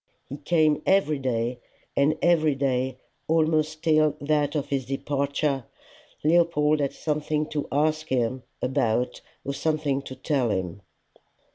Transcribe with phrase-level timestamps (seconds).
[0.27, 1.59] He came every day,
[1.95, 5.65] and every day, almost till that of his departure,
[6.23, 10.81] Leopold had something to ask him about or something to tell him.